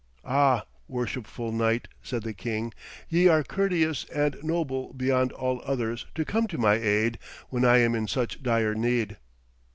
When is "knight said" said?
1.51-2.23